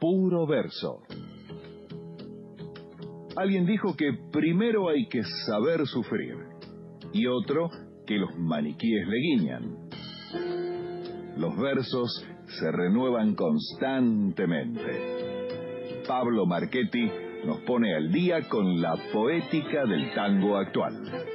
[0.00, 1.02] puro verso.
[3.36, 6.34] Alguien dijo que primero hay que saber sufrir
[7.12, 7.70] y otro
[8.06, 9.76] que los maniquíes le guiñan.
[11.36, 16.02] Los versos se renuevan constantemente.
[16.06, 17.10] Pablo Marchetti
[17.46, 21.29] nos pone al día con la poética del tango actual.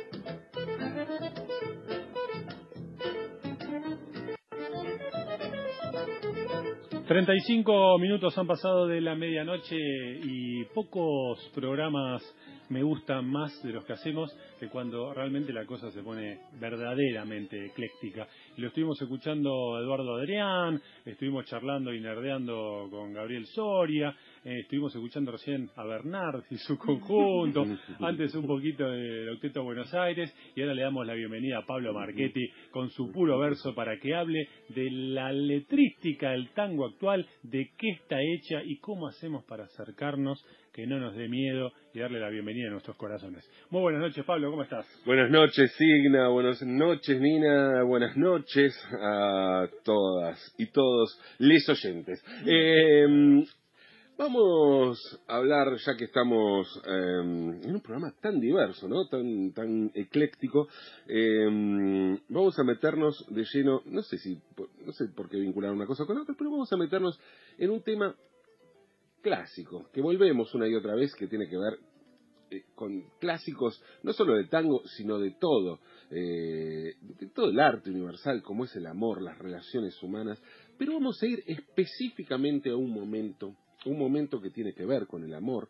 [7.08, 12.24] 35 minutos han pasado de la medianoche y pocos programas
[12.69, 17.65] me gustan más de los que hacemos que cuando realmente la cosa se pone verdaderamente
[17.65, 18.28] ecléctica.
[18.57, 24.96] Lo estuvimos escuchando a Eduardo Adrián, estuvimos charlando y nerdeando con Gabriel Soria, eh, estuvimos
[24.96, 27.65] escuchando recién a Bernard y su conjunto,
[28.00, 31.93] antes un poquito de Octeto Buenos Aires, y ahora le damos la bienvenida a Pablo
[31.93, 37.72] Marchetti con su puro verso para que hable de la letrística del tango actual, de
[37.78, 40.44] qué está hecha y cómo hacemos para acercarnos
[40.75, 43.50] que no nos dé miedo y darle la bienvenida a nuestros corazones.
[43.70, 44.86] Muy buenas noches, Pablo, ¿cómo estás?
[45.06, 52.22] Buenas noches, Signa, buenas noches, Nina, buenas noches a todas y todos les oyentes.
[52.46, 53.06] Eh,
[54.18, 57.22] vamos a hablar, ya que estamos eh,
[57.64, 59.08] en un programa tan diverso, ¿no?
[59.08, 60.68] Tan, tan ecléctico,
[61.08, 64.42] eh, vamos a meternos de lleno, no sé si,
[64.86, 67.18] no sé por qué vincular una cosa con otra, pero vamos a meternos
[67.58, 68.14] en un tema
[69.26, 71.80] clásico, que volvemos una y otra vez, que tiene que ver
[72.52, 75.80] eh, con clásicos no solo de tango, sino de todo,
[76.12, 80.40] eh, de todo el arte universal, como es el amor, las relaciones humanas,
[80.78, 83.56] pero vamos a ir específicamente a un momento,
[83.88, 85.70] un momento que tiene que ver con el amor,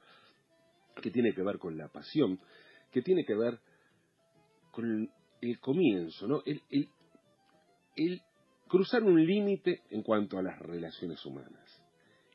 [1.01, 2.37] que tiene que ver con la pasión,
[2.91, 3.57] que tiene que ver
[4.71, 6.61] con el comienzo, el,
[7.95, 8.21] el
[8.67, 11.64] cruzar un límite en cuanto a las relaciones humanas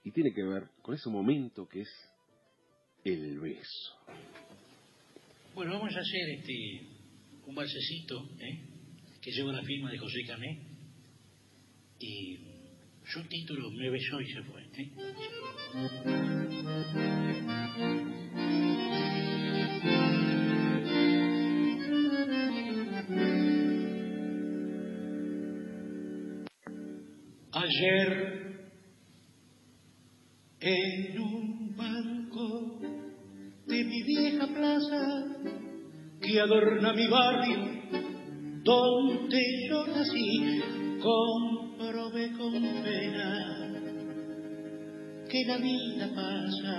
[0.04, 1.90] y tiene que ver con ese momento que es
[3.04, 3.96] el beso.
[5.54, 6.86] Bueno, vamos a hacer este
[7.46, 8.60] un balsecito ¿eh?
[9.20, 10.58] que lleva la firma de José Cané
[11.98, 12.38] y
[13.04, 14.62] su título Me besó y se fue.
[14.62, 14.90] ¿eh?
[27.52, 28.39] Ayer
[30.60, 32.80] en un banco
[33.66, 35.26] de mi vieja plaza
[36.20, 37.80] que adorna mi barrio
[38.62, 40.60] donde yo nací,
[41.00, 43.70] comprobé con pena
[45.30, 46.76] que la vida pasa,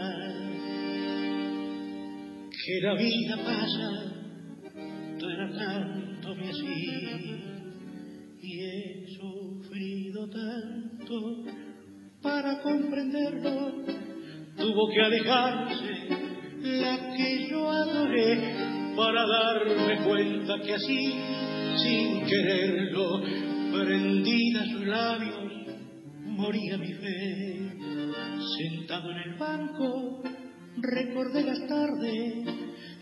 [2.52, 4.12] que la vida pasa
[5.18, 7.47] tratándome así.
[8.44, 11.44] Y he sufrido tanto
[12.31, 13.84] para comprenderlo,
[14.56, 16.08] tuvo que alejarse
[16.62, 18.56] la que yo adoré
[18.96, 21.14] para darme cuenta que así,
[21.84, 23.22] sin quererlo,
[23.74, 25.52] prendida a sus labios,
[26.24, 27.74] moría mi fe.
[28.58, 30.24] Sentado en el banco,
[30.78, 32.47] recordé las tardes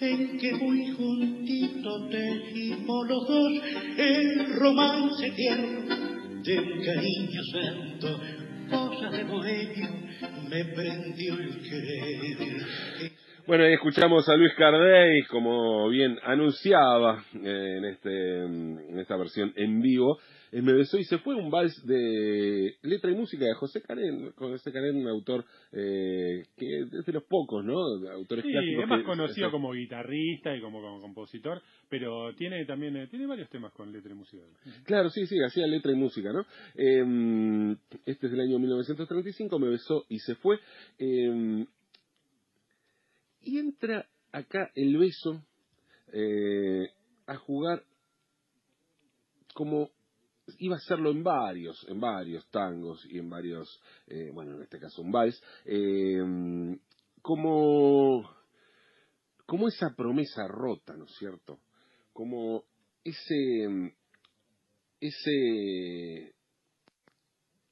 [0.01, 3.51] en que muy juntito tejimos los dos
[3.95, 6.09] el romance tierno
[6.43, 8.38] de un cariño santo
[13.47, 19.81] Bueno, escuchamos a Luis Cardey, como bien anunciaba eh, en, este, en esta versión en
[19.81, 20.19] vivo.
[20.51, 24.31] Me besó y se fue un vals de letra y música de José Canén.
[24.31, 27.77] José Canén, un autor eh, que es de los pocos, ¿no?
[28.11, 28.83] Autores sí, clásicos.
[28.83, 33.49] es más conocido como guitarrista y como, como, compositor, pero tiene también eh, tiene varios
[33.49, 34.43] temas con letra y música.
[34.85, 36.45] Claro, sí, sí, hacía letra y música, ¿no?
[36.75, 40.59] Eh, este es del año 1935, me besó y se fue.
[40.97, 41.65] Eh,
[43.41, 45.43] y entra acá el beso
[46.13, 46.89] eh,
[47.25, 47.83] a jugar
[49.53, 49.89] como
[50.59, 54.79] iba a hacerlo en varios, en varios tangos y en varios, eh, bueno, en este
[54.79, 56.77] caso un vals, eh,
[57.21, 58.29] como,
[59.45, 61.59] como esa promesa rota, ¿no es cierto?
[62.13, 62.63] Como
[63.03, 63.95] ese,
[64.99, 66.33] ese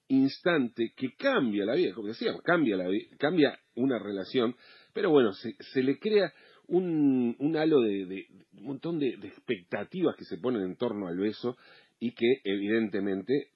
[0.10, 2.86] instante que cambia la vida, como decíamos, cambia, la,
[3.18, 4.56] cambia una relación
[4.98, 6.34] pero bueno, se, se le crea
[6.68, 8.28] un, un halo de,
[8.58, 11.58] un montón de, expectativas que se ponen en torno al beso
[12.00, 13.52] y que evidentemente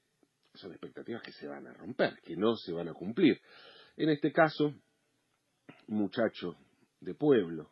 [0.54, 3.40] son expectativas que se van a romper, que no se van a cumplir.
[3.98, 4.74] En este caso,
[5.88, 6.56] un muchacho
[7.00, 7.70] de pueblo,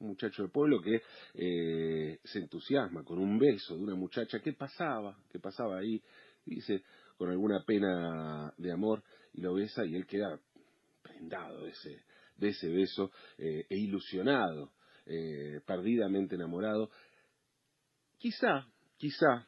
[0.00, 1.00] un muchacho de pueblo que
[1.34, 6.02] eh, se entusiasma con un beso de una muchacha que pasaba, que pasaba ahí,
[6.44, 6.82] dice,
[7.16, 9.02] con alguna pena de amor,
[9.32, 10.38] y lo besa y él queda
[11.02, 12.02] prendado de ese,
[12.36, 14.72] de ese beso e ilusionado,
[15.66, 16.90] perdidamente enamorado.
[18.18, 18.66] Quizá,
[18.96, 19.46] quizá,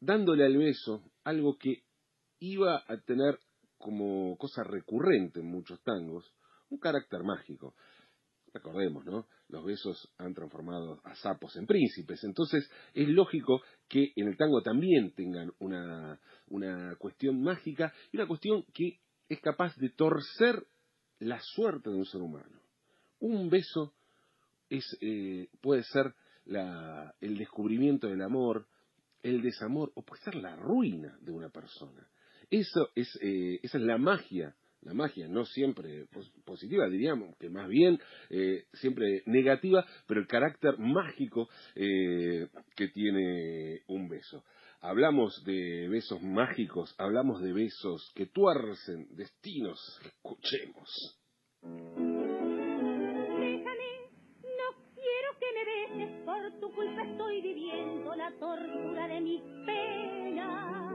[0.00, 1.82] dándole al beso algo que
[2.38, 3.38] iba a tener
[3.78, 6.32] como cosa recurrente en muchos tangos,
[6.70, 7.74] un carácter mágico.
[8.52, 9.26] Recordemos, ¿no?
[9.48, 12.24] Los besos han transformado a sapos en príncipes.
[12.24, 16.18] Entonces es lógico que en el tango también tengan una,
[16.48, 20.66] una cuestión mágica y una cuestión que es capaz de torcer
[21.20, 22.60] la suerte de un ser humano.
[23.20, 23.94] Un beso
[24.68, 26.14] es, eh, puede ser
[26.44, 28.66] la, el descubrimiento del amor,
[29.22, 32.06] el desamor, o puede ser la ruina de una persona.
[32.50, 36.06] Eso es, eh, esa es la magia, la magia no siempre
[36.44, 37.98] positiva, diríamos que más bien
[38.30, 42.46] eh, siempre negativa, pero el carácter mágico eh,
[42.76, 44.44] que tiene un beso.
[44.80, 49.80] Hablamos de besos mágicos, hablamos de besos que tuercen destinos.
[50.04, 51.18] Escuchemos.
[51.62, 52.04] Déjame,
[54.42, 60.85] no quiero que me beses, por tu culpa estoy viviendo la tortura de mis penas.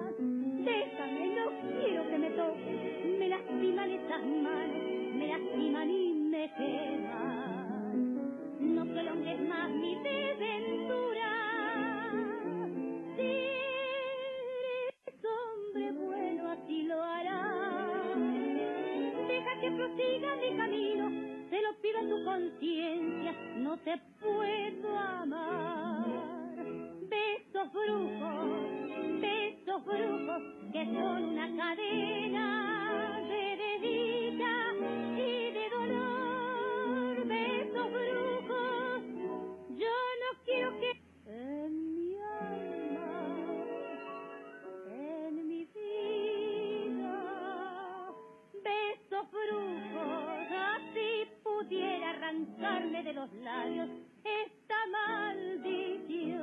[52.62, 53.90] Arrancarme de los labios
[54.24, 56.42] esta maldición.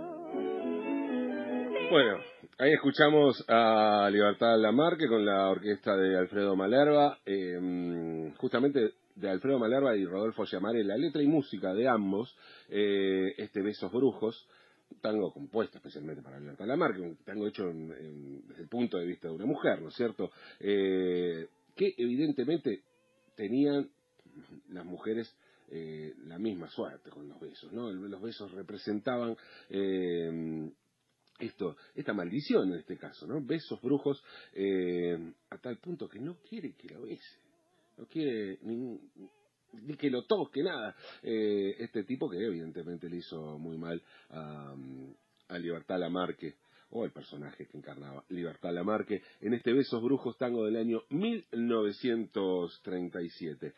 [1.90, 2.18] Bueno,
[2.58, 9.58] ahí escuchamos a Libertad Lamarque con la orquesta de Alfredo Malerva, eh, justamente de Alfredo
[9.58, 12.36] Malerva y Rodolfo Llamare, la letra y música de ambos,
[12.68, 14.48] eh, este Besos Brujos,
[15.00, 19.34] tango compuesto especialmente para Libertad Lamarque, un tango hecho desde el punto de vista de
[19.34, 20.30] una mujer, ¿no es cierto?
[20.60, 22.82] Eh, que evidentemente
[23.36, 23.88] tenían
[24.70, 25.34] las mujeres
[25.70, 27.90] eh, la misma suerte con los besos, ¿no?
[27.90, 29.36] Los besos representaban
[29.68, 30.70] eh,
[31.38, 33.40] esto, esta maldición en este caso, ¿no?
[33.40, 34.22] Besos brujos
[34.54, 37.38] eh, a tal punto que no quiere que lo bese,
[37.96, 40.96] no quiere ni, que lo toque, nada.
[41.22, 44.74] Eh, este tipo que evidentemente le hizo muy mal a,
[45.48, 46.56] a Libertad Lamarque,
[46.90, 53.74] o el personaje que encarnaba Libertad Lamarque, en este Besos Brujos tango del año 1937.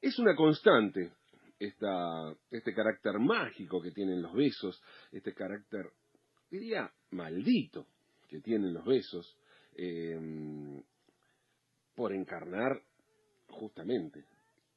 [0.00, 1.12] Es una constante
[1.58, 4.80] esta, este carácter mágico que tienen los besos,
[5.10, 5.90] este carácter,
[6.50, 7.86] diría, maldito
[8.28, 9.36] que tienen los besos,
[9.74, 10.82] eh,
[11.94, 12.80] por encarnar
[13.48, 14.24] justamente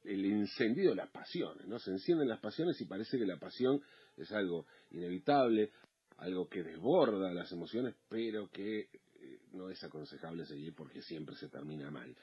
[0.04, 1.78] el encendido de las pasiones, ¿no?
[1.78, 3.80] Se encienden las pasiones y parece que la pasión
[4.16, 5.70] es algo inevitable,
[6.16, 11.48] algo que desborda las emociones, pero que eh, no es aconsejable seguir porque siempre se
[11.48, 12.16] termina mal.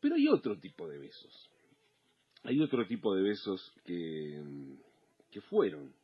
[0.00, 1.50] Pero hay otro tipo de besos.
[2.44, 4.42] Hay otro tipo de besos que,
[5.30, 5.94] que fueron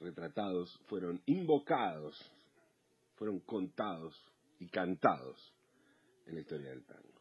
[0.00, 2.14] retratados, fueron invocados,
[3.16, 4.14] fueron contados
[4.60, 5.54] y cantados
[6.26, 7.16] en la historia del tango.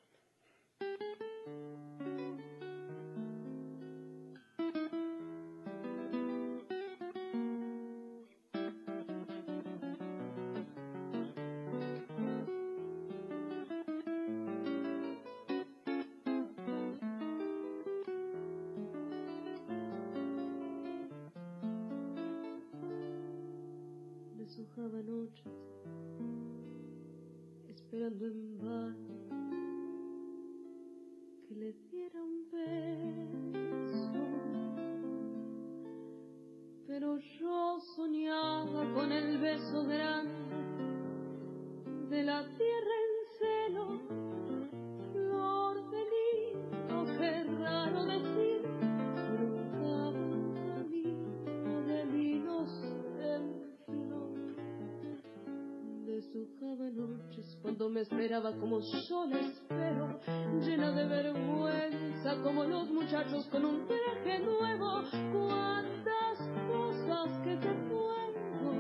[58.66, 60.20] Como yo la espero,
[60.60, 65.04] llena de vergüenza como los muchachos con un traje nuevo.
[65.32, 68.74] Cuántas cosas que te cuento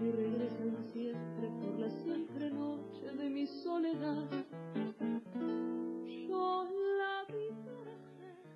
[0.00, 4.46] y regresan siempre por la siempre noche de mi soledad.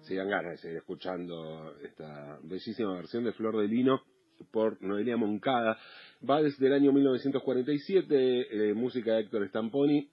[0.03, 4.03] se dan ganas de seguir escuchando esta bellísima versión de Flor de Lino
[4.51, 5.79] por Noelia Moncada.
[6.29, 10.11] Va desde el año 1947, eh, música de Héctor Stamponi,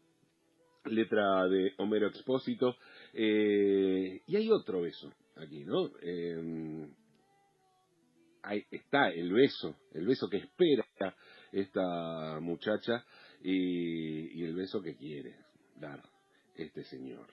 [0.86, 2.76] letra de Homero Expósito,
[3.14, 5.92] eh, y hay otro beso aquí, ¿no?
[6.02, 6.88] Eh,
[8.44, 10.86] ahí está el beso, el beso que espera
[11.52, 13.06] esta muchacha
[13.44, 15.36] y, el beso que quiere
[15.76, 16.02] dar
[16.56, 17.28] este señor.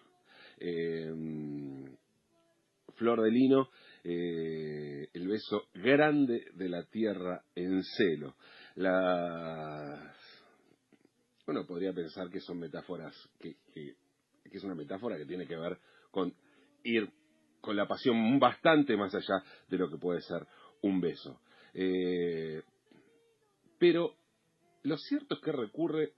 [2.98, 3.68] Flor de Lino,
[4.02, 8.34] eh, el beso grande de la tierra en celo.
[8.74, 10.14] La...
[11.48, 13.56] Bueno, podría pensar que son metáforas, que,
[14.44, 15.78] es una metáfora que tiene que ver
[16.10, 16.34] con
[16.84, 17.10] ir
[17.62, 20.46] con la pasión bastante más allá de lo que puede ser
[20.82, 21.40] un beso.
[21.72, 22.62] Eh,
[23.78, 24.14] pero
[24.82, 26.12] lo cierto es que recurre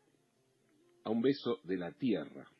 [1.04, 2.50] a un beso de la tierra.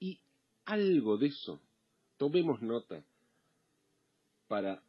[0.00, 0.20] Y
[0.66, 1.62] algo de eso
[2.18, 3.02] tomemos nota
[4.48, 4.82] para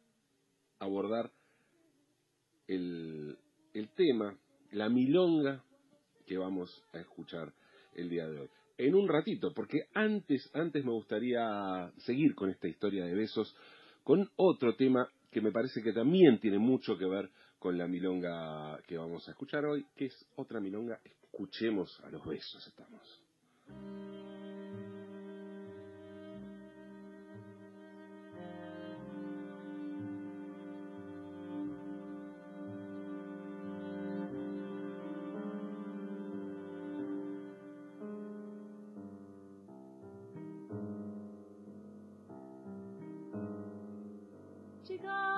[0.78, 1.32] abordar
[2.66, 3.38] el,
[3.96, 4.38] tema,
[4.72, 5.64] la milonga
[6.26, 7.52] que vamos a escuchar
[7.94, 8.48] el día de hoy.
[8.76, 13.54] En un ratito, porque antes, antes me gustaría seguir con esta historia de besos,
[14.02, 18.78] con otro tema que me parece que también tiene mucho que ver con la milonga
[18.86, 21.00] que vamos a escuchar hoy, que es otra milonga.
[21.04, 24.33] Escuchemos a los besos, estamos.
[44.96, 45.33] to God.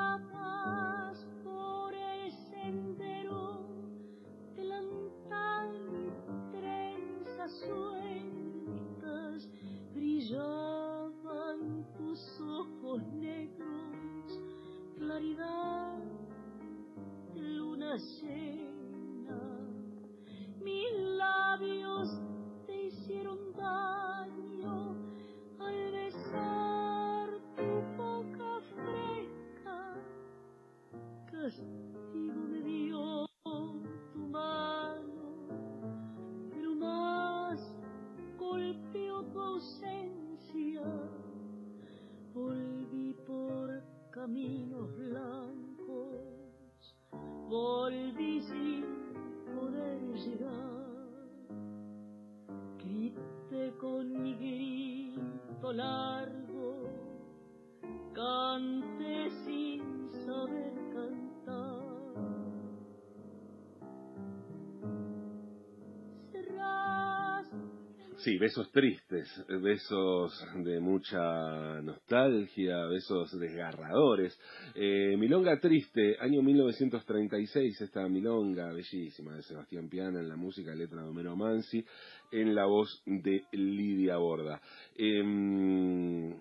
[68.26, 69.28] Sí, besos tristes,
[69.62, 74.37] besos de mucha nostalgia, besos desgarradores.
[74.75, 81.02] Eh, milonga Triste, año 1936, esta milonga bellísima de Sebastián Piana en la música, letra
[81.02, 81.85] de Homero Mansi,
[82.33, 84.61] en la voz de Lidia Borda.
[84.97, 86.35] Em,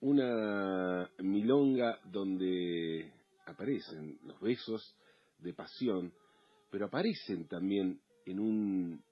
[0.00, 3.10] una milonga donde
[3.46, 4.98] aparecen los besos
[5.38, 6.12] de pasión,
[6.70, 9.02] pero aparecen también en un,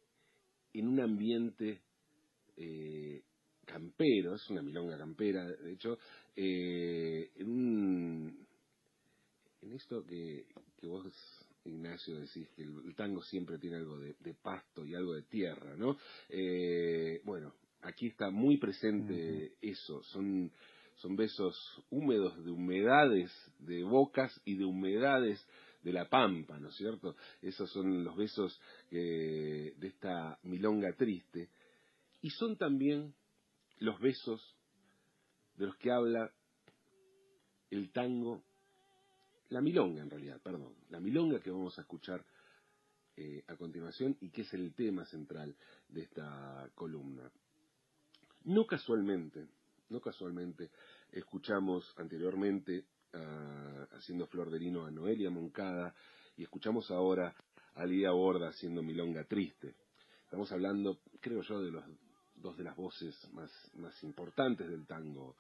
[0.75, 1.81] en un ambiente
[2.63, 3.23] eh,
[3.65, 5.99] campero, es una milonga campera, de hecho,
[6.37, 8.47] eh, en,
[9.63, 10.45] en esto que,
[10.83, 11.07] vos,
[11.65, 15.97] Ignacio, decís que el, tango siempre tiene algo de, pasto y algo de tierra, ¿no?
[16.29, 20.53] Eh, bueno, aquí está muy presente eso, son,
[20.97, 25.43] son besos húmedos de humedades de bocas y de humedades
[25.83, 27.17] de la pampa, ¿no es cierto?
[27.41, 31.49] Esos son los besos de esta milonga triste
[32.21, 33.15] y son también
[33.79, 34.57] los besos
[35.55, 36.33] de los que habla
[37.71, 38.43] el tango,
[39.49, 42.25] la milonga en realidad, perdón, la milonga que vamos a escuchar
[43.17, 45.57] eh, a continuación y que es el tema central
[45.89, 47.31] de esta columna.
[48.45, 49.49] No casualmente,
[49.89, 50.71] no casualmente,
[51.13, 52.87] escuchamos anteriormente
[53.93, 55.95] haciendo Flor de Lino a Noelia Moncada
[56.37, 57.35] y escuchamos ahora
[57.75, 59.75] a Lía Borda haciendo Milonga Triste.
[60.25, 61.85] Estamos hablando, creo yo, de los
[62.41, 65.37] dos de las voces más, más importantes del tango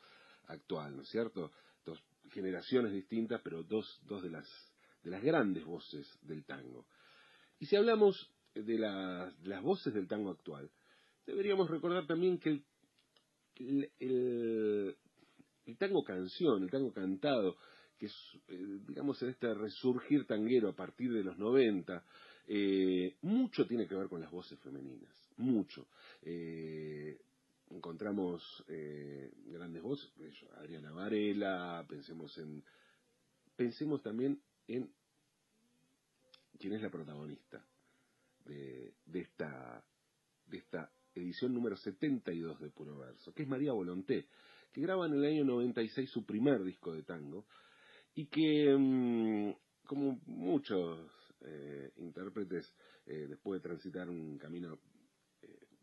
[0.46, 1.52] actual, ¿no es cierto?
[1.84, 4.48] Dos generaciones distintas, pero dos, dos de, las,
[5.02, 6.86] de las grandes voces del tango.
[7.58, 10.70] Y si hablamos de, las voces del tango actual,
[11.26, 12.62] deberíamos recordar también que
[13.56, 14.96] el, el,
[15.78, 17.56] tango canción, el tango cantado,
[17.98, 18.14] que es,
[18.48, 22.02] eh, digamos, en este resurgir tanguero a partir de los 90,
[22.48, 25.88] eh, mucho tiene que ver con las voces femeninas, mucho.
[26.22, 27.18] Eh,
[27.70, 30.10] encontramos eh, grandes voces,
[30.56, 32.62] Adriana Varela, pensemos en
[33.56, 34.90] pensemos también en
[36.58, 37.64] quién es la protagonista
[38.44, 39.84] de, esta
[40.46, 44.26] de esta edición número 72 de Puro Verso, que es María Volonté,
[44.72, 47.46] que graba en el año 96 su primer disco de tango
[48.14, 49.52] y que, mm,
[49.86, 51.10] como muchos
[51.42, 52.74] eh, intérpretes,
[53.06, 54.78] después de transitar un camino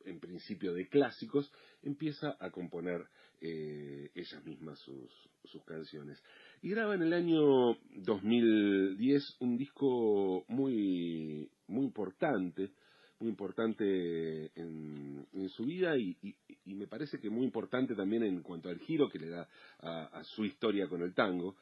[0.07, 1.51] en principio de clásicos,
[1.83, 3.05] empieza a componer
[3.39, 5.11] ellas mismas sus,
[5.43, 6.21] sus canciones.
[6.61, 12.71] Y graba en el año 2010 un disco muy, muy importante,
[13.19, 16.17] muy importante en, su vida y,
[16.65, 19.47] me parece que muy importante también en cuanto al giro que le da
[19.79, 21.55] a, su historia con el tango.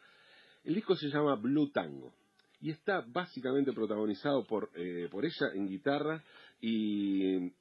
[0.63, 2.13] El disco se llama Blue Tango
[2.59, 6.23] y está básicamente protagonizado por, eh, por ella en guitarra
[6.59, 7.51] y,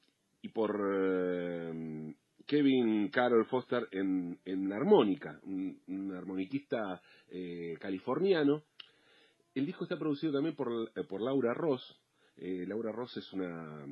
[0.44, 2.14] y por eh,
[2.46, 8.62] Kevin Carol Foster en, en armónica, un, armoniquista eh, californiano.
[9.54, 11.98] El disco está producido también por, por Laura Ross,
[12.36, 13.86] eh, Laura Ross es una,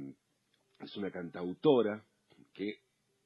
[0.80, 2.04] es una cantautora
[2.52, 2.80] que,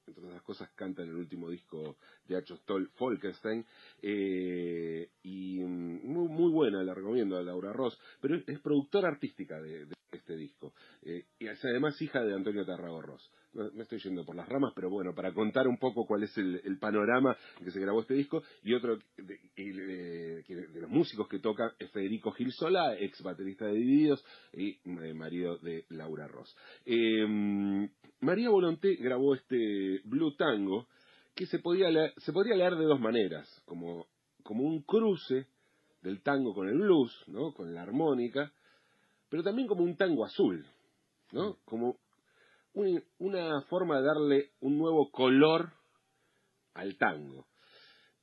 [0.06, 1.96] entre otras cosas, canta en el último disco
[2.28, 3.66] de Acho Stoll, Folkenstein,
[4.02, 9.60] eh, y mm, muy, muy buena, la recomiendo a Laura Ross, pero es, productora artística
[9.60, 10.72] de, este disco,
[11.46, 13.30] eh, y es además hija de Antonio Tarrago Ross
[13.74, 16.78] me estoy yendo por las ramas, pero bueno, para contar un poco cuál es el,
[16.78, 21.74] panorama en que se grabó este disco, y otro de, de, los músicos que toca
[21.78, 26.54] es Federico Gil Sola, ex baterista de Divididos y eh, marido de Laura Ross.
[26.84, 27.88] Em,
[28.20, 30.86] María Volonté grabó este Blue Tango,
[31.34, 34.06] que se, podía leer, se podría leer de dos maneras, como,
[34.42, 35.46] como un cruce
[36.02, 37.52] del tango con el blues, ¿no?
[37.52, 38.52] con la armónica,
[39.28, 40.64] pero también como un tango azul,
[41.32, 41.58] ¿no?
[41.64, 41.98] Como
[43.18, 45.72] una forma de darle un nuevo color
[46.74, 47.46] al tango.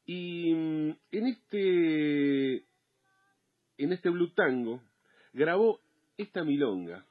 [0.06, 2.56] Y mm, en este,
[3.78, 4.82] en este Blue Tango
[5.34, 5.80] grabó
[6.18, 7.06] esta milonga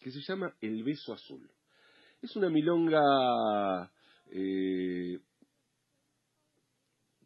[0.00, 1.50] que se llama El Beso Azul.
[2.22, 3.90] Es una milonga
[4.30, 5.18] eh,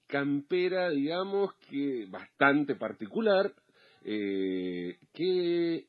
[0.07, 3.55] campera, digamos, que bastante particular,
[4.05, 5.87] eh, que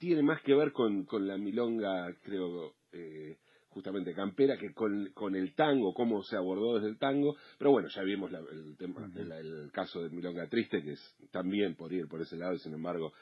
[0.00, 3.36] tiene más que ver con, con la milonga, creo, eh,
[3.68, 7.36] justamente campera, que con, con, el tango, cómo se abordó desde el tango.
[7.58, 12.00] Pero bueno, ya vimos el, tema, el, caso de Milonga Triste, que es, también podría
[12.00, 13.12] ir por ese lado, y sin embargo,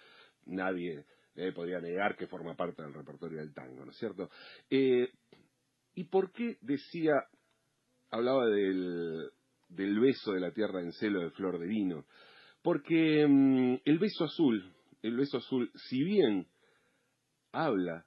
[0.46, 4.30] nadie eh, podría negar que forma parte del repertorio del tango, ¿no es cierto?
[4.70, 5.10] Eh,
[5.96, 7.14] ¿Y por qué decía,
[8.12, 9.30] hablaba del,
[9.68, 12.06] del beso de la tierra en celo de flor de vino?
[12.62, 16.46] Porque mm, el beso azul, el beso azul, si bien
[17.52, 18.06] habla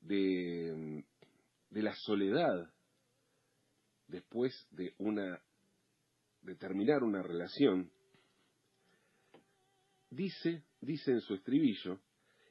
[0.00, 1.04] de,
[1.70, 2.70] de la soledad
[4.08, 5.40] después de una
[6.42, 7.90] de terminar una relación,
[10.10, 12.00] dice, dice en su estribillo,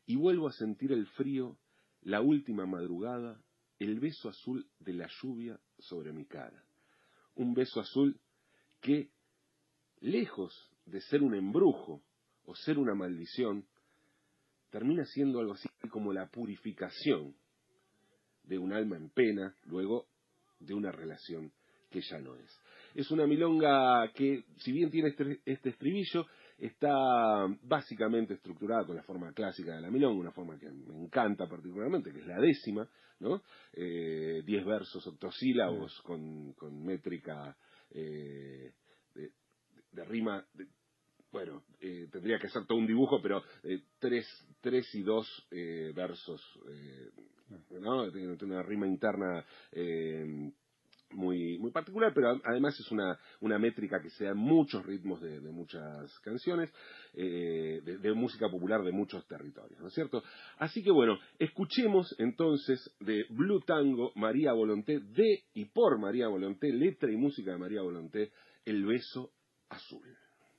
[0.05, 1.57] y vuelvo a sentir el frío,
[2.01, 3.41] la última madrugada,
[3.77, 6.63] el beso azul de la lluvia sobre mi cara.
[7.35, 8.19] Un beso azul
[8.81, 9.09] que,
[10.01, 12.01] lejos de ser un embrujo
[12.45, 13.65] o ser una maldición,
[14.69, 17.35] termina siendo algo así como la purificación
[18.43, 20.07] de un alma en pena luego
[20.59, 21.51] de una relación
[21.89, 22.61] que ya no es.
[22.93, 26.25] Es una milonga que, si bien tiene este, este, estribillo,
[26.57, 26.93] está
[27.63, 32.11] básicamente estructurada con la forma clásica de la milonga, una forma que me encanta particularmente,
[32.11, 32.87] que es la décima,
[33.19, 33.41] ¿no?
[33.73, 37.55] Eh, diez versos octosílabos con, con métrica
[37.91, 38.71] eh,
[39.13, 39.31] de,
[39.91, 40.45] de, rima,
[41.31, 44.27] bueno, eh, tendría que ser todo un dibujo, pero eh, tres,
[44.61, 46.41] tres y dos eh, versos,
[47.79, 48.11] ¿no?
[48.11, 49.45] Tiene una rima interna
[51.11, 55.19] muy, muy particular, pero además es una, una métrica que se da en muchos ritmos
[55.21, 56.71] de, muchas canciones,
[57.13, 60.21] de, de, música popular de muchos territorios, ¿no es cierto?
[60.59, 66.71] Así que bueno, escuchemos entonces de Blue Tango, María Volonté, de y por María Volonté,
[66.71, 68.31] letra y música de María Volonté,
[68.65, 69.31] El beso
[69.69, 70.15] azul.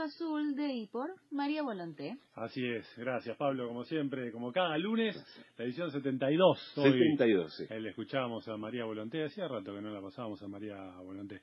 [0.00, 2.16] Azul de y por María Volonté.
[2.34, 5.16] Así es, gracias Pablo, como siempre, como cada lunes,
[5.56, 6.78] la edición 72.
[6.78, 7.64] Hoy 72, sí.
[7.68, 11.40] Eh, le escuchábamos a María Volonté, hacía rato que no la pasábamos a María Volonté.